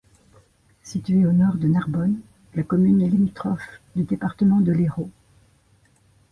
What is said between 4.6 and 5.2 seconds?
l'Hérault.